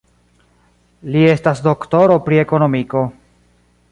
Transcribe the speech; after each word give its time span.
Li 1.15 1.21
estas 1.33 1.61
doktoro 1.67 2.17
pri 2.29 2.41
ekonomiko. 2.47 3.07